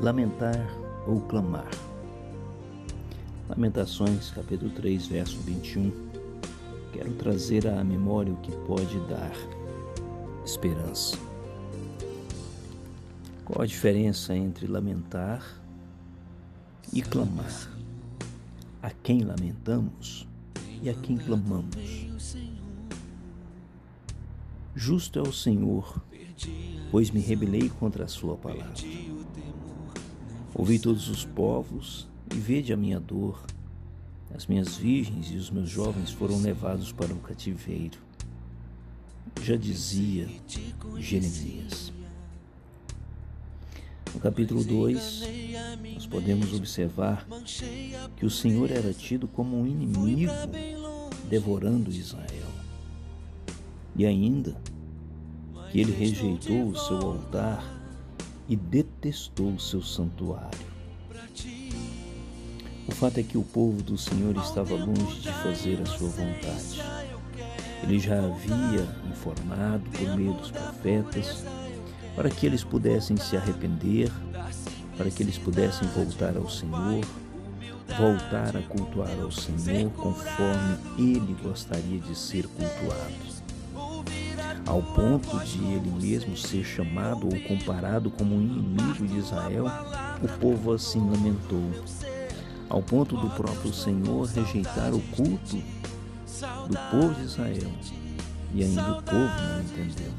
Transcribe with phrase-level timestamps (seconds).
[0.00, 0.68] Lamentar
[1.06, 1.70] ou clamar.
[3.48, 5.92] Lamentações, capítulo 3, verso 21.
[6.92, 9.32] Quero trazer à memória o que pode dar
[10.44, 11.16] esperança.
[13.44, 15.42] Qual a diferença entre lamentar
[16.92, 17.70] e clamar?
[18.82, 20.26] A quem lamentamos
[20.82, 22.08] e a quem clamamos?
[24.74, 26.02] Justo é o Senhor,
[26.90, 28.74] pois me rebelei contra a sua palavra.
[30.56, 33.44] Ouvi todos os povos e vede a minha dor.
[34.32, 37.98] As minhas virgens e os meus jovens foram levados para o cativeiro.
[39.42, 40.28] Já dizia
[40.98, 41.92] Jeremias.
[44.14, 45.22] No capítulo 2,
[45.94, 47.26] nós podemos observar
[48.16, 50.32] que o Senhor era tido como um inimigo
[51.28, 52.46] devorando Israel.
[53.96, 54.56] E ainda
[55.72, 57.73] que ele rejeitou o seu altar
[58.48, 60.74] e detestou o seu santuário.
[62.86, 66.82] O fato é que o povo do Senhor estava longe de fazer a sua vontade.
[67.82, 71.44] Ele já havia informado por meio dos profetas
[72.14, 74.10] para que eles pudessem se arrepender,
[74.96, 77.04] para que eles pudessem voltar ao Senhor,
[77.98, 83.43] voltar a cultuar ao Senhor conforme ele gostaria de ser cultuado
[84.66, 89.66] ao ponto de ele mesmo ser chamado ou comparado como um inimigo de Israel,
[90.22, 91.70] o povo assim lamentou,
[92.68, 97.70] ao ponto do próprio Senhor rejeitar o culto do povo de Israel.
[98.54, 100.12] E ainda o povo não entendeu.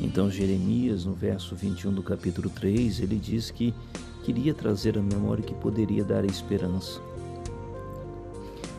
[0.00, 3.72] Então Jeremias, no verso 21 do capítulo 3, ele diz que
[4.24, 7.00] queria trazer a memória que poderia dar a esperança.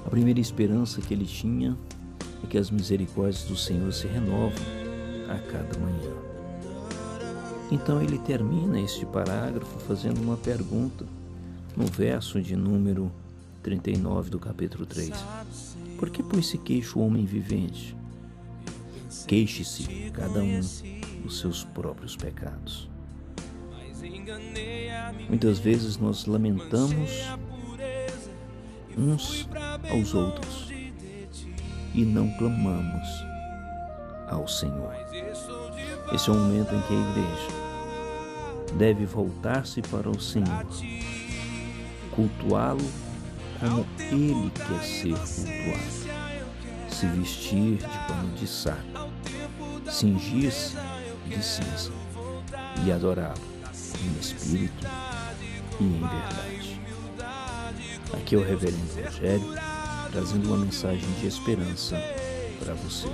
[0.05, 1.77] A primeira esperança que ele tinha
[2.43, 4.51] e que as misericórdias do Senhor se renovam
[5.29, 6.11] a cada manhã.
[7.71, 11.05] Então ele termina este parágrafo fazendo uma pergunta
[11.75, 13.11] no verso de número
[13.63, 15.11] 39 do capítulo 3.
[15.97, 17.95] Por que, pois, se queixa o homem vivente?
[19.25, 20.59] Queixe-se cada um
[21.23, 22.89] dos seus próprios pecados.
[25.29, 27.09] Muitas vezes nós lamentamos
[28.97, 29.47] uns
[29.89, 30.72] aos outros
[31.93, 33.25] e não clamamos
[34.27, 34.93] ao Senhor.
[36.11, 37.63] Esse é o momento em que a igreja
[38.77, 40.65] deve voltar-se para o Senhor,
[42.11, 42.91] cultuá-lo
[43.59, 46.03] como Ele quer ser cultuado,
[46.89, 49.09] se vestir de pano de saco,
[49.89, 50.75] cingir-se
[51.27, 51.91] de cinza
[52.85, 53.41] e adorá-lo
[54.03, 54.87] em espírito
[55.79, 56.81] e em verdade.
[58.13, 59.72] Aqui é o Reverendo Rogério
[60.13, 61.97] trazendo uma mensagem de esperança
[62.59, 63.07] para você.